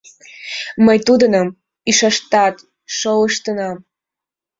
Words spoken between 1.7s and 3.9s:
ӱмаштат шолыштынам».